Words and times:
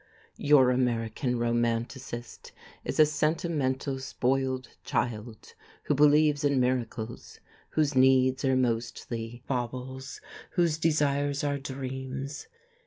Your 0.39 0.71
American 0.71 1.37
romanticist 1.37 2.53
is 2.83 2.99
a 2.99 3.05
sentimental 3.05 3.99
spoiled 3.99 4.67
child 4.83 5.53
who 5.83 5.93
believes 5.93 6.43
in 6.43 6.59
miracles, 6.59 7.39
whose 7.73 7.95
needs 7.95 8.43
are 8.43 8.55
mostly 8.57 9.43
baubles, 9.45 10.19
whose 10.55 10.79
desires 10.79 11.43
are 11.43 11.59
dreams. 11.59 12.47